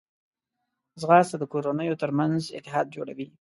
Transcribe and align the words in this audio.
ځغاسته 1.01 1.35
د 1.39 1.43
کورنیو 1.53 1.99
ترمنځ 2.01 2.41
اتحاد 2.57 2.85
جوړوي 2.95 3.25